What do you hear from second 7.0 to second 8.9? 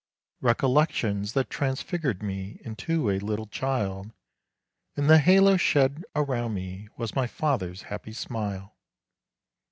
my father's happy smile.